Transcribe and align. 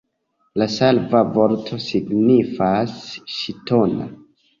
La 0.59 0.65
slava 0.75 1.19
vorto 1.35 1.77
signifas 1.87 2.95
ŝtona. 3.35 4.09